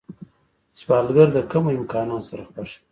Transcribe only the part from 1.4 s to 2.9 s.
کمو امکاناتو سره خوښ وي